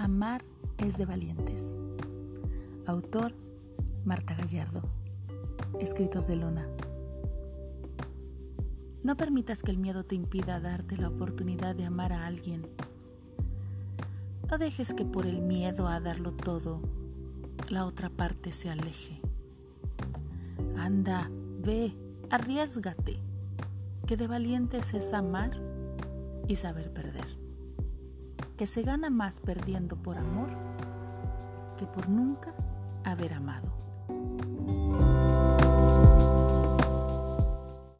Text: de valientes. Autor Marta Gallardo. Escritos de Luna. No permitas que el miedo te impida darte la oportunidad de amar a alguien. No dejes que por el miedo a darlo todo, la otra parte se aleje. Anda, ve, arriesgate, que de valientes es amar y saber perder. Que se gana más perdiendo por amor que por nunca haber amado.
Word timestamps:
de 0.00 1.04
valientes. 1.04 1.76
Autor 2.86 3.34
Marta 4.06 4.34
Gallardo. 4.34 4.82
Escritos 5.78 6.26
de 6.26 6.36
Luna. 6.36 6.66
No 9.02 9.18
permitas 9.18 9.62
que 9.62 9.70
el 9.70 9.76
miedo 9.76 10.04
te 10.04 10.14
impida 10.14 10.58
darte 10.58 10.96
la 10.96 11.08
oportunidad 11.08 11.74
de 11.74 11.84
amar 11.84 12.14
a 12.14 12.26
alguien. 12.26 12.66
No 14.50 14.56
dejes 14.56 14.94
que 14.94 15.04
por 15.04 15.26
el 15.26 15.42
miedo 15.42 15.86
a 15.86 16.00
darlo 16.00 16.32
todo, 16.32 16.80
la 17.68 17.84
otra 17.84 18.08
parte 18.08 18.52
se 18.52 18.70
aleje. 18.70 19.20
Anda, 20.78 21.30
ve, 21.60 21.94
arriesgate, 22.30 23.18
que 24.06 24.16
de 24.16 24.26
valientes 24.26 24.94
es 24.94 25.12
amar 25.12 25.60
y 26.48 26.54
saber 26.56 26.90
perder. 26.90 27.39
Que 28.60 28.66
se 28.66 28.82
gana 28.82 29.08
más 29.08 29.40
perdiendo 29.40 29.96
por 29.96 30.18
amor 30.18 30.50
que 31.78 31.86
por 31.86 32.10
nunca 32.10 32.52
haber 33.04 33.32
amado. 33.32 33.72